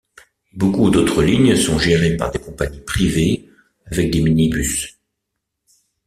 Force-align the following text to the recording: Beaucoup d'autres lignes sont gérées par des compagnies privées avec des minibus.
Beaucoup 0.53 0.89
d'autres 0.89 1.21
lignes 1.21 1.55
sont 1.55 1.77
gérées 1.77 2.17
par 2.17 2.31
des 2.31 2.39
compagnies 2.39 2.81
privées 2.81 3.47
avec 3.85 4.09
des 4.09 4.23
minibus. 4.23 4.97